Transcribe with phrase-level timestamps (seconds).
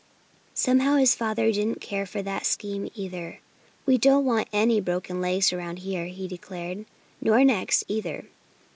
[0.55, 3.39] Somehow his father didn't care for that scheme either.
[3.85, 6.85] "We don't want any broken legs around here," he declared,
[7.21, 8.25] "nor necks, either.